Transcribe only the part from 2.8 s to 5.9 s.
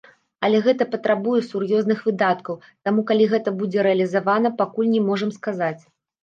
таму калі гэта будзе рэалізавана, пакуль не можам сказаць.